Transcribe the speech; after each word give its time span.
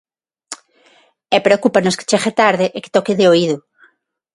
E 1.35 1.37
preocúpanos 1.45 1.97
que 1.97 2.07
chegue 2.09 2.31
tarde 2.41 2.65
e 2.75 2.77
que 2.83 2.93
toque 2.95 3.17
de 3.19 3.25
oído. 3.33 3.57